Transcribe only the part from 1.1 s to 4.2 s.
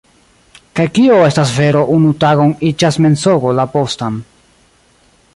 estas vero unu tagon iĝas mensogo la postan.